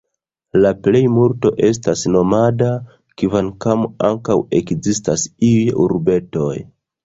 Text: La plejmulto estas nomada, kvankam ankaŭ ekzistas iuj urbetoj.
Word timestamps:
La 0.61 0.69
plejmulto 0.87 1.51
estas 1.67 2.07
nomada, 2.15 2.71
kvankam 3.23 3.87
ankaŭ 4.11 4.41
ekzistas 4.63 5.31
iuj 5.53 5.63
urbetoj. 5.89 6.53